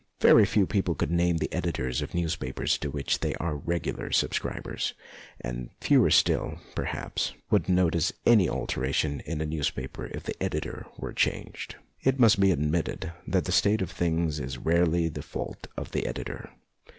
[0.19, 4.95] Very few people could name the editors of newspapers to which they are regular subscribers,
[5.39, 11.13] and fewer still, perhaps, would notice any alteration in a newspaper if the editor were
[11.13, 11.75] changed.
[12.01, 15.91] It must be ad mitted that this state of things is rarely the fault of
[15.91, 16.49] the editor.